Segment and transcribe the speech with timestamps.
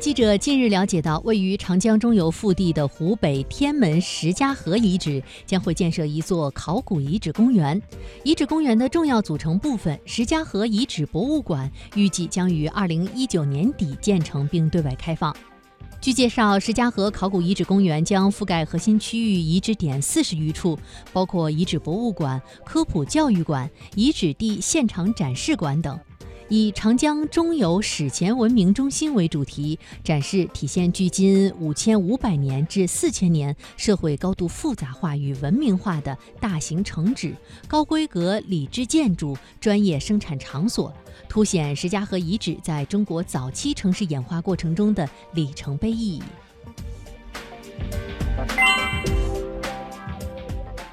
[0.00, 7.80] 记者近日了解到，位于长江中游腹地的湖北天门石家河遗址将会建设一座考古遗址公园。
[8.24, 15.36] 遗址公园的重要组成部分石家河遗址博物馆预计将于二零一九年底建成并对外开放。
[16.00, 20.78] 据介绍，石家河考古遗址公园将覆盖核心区域遗址点四十余处，
[21.12, 26.00] 包括遗址博物馆、科普教育馆、遗址地现场展示馆等。
[26.50, 37.32] 以长江中游史前文明中心为主题，展示体现距今五千五百年至四千年社会高度复杂化与文明化的大型城址、
[37.68, 40.92] 高规格礼制建筑、专业生产场所，
[41.28, 46.22] 凸显石家河遗址在中国早期城市演化过程中的里程碑意义。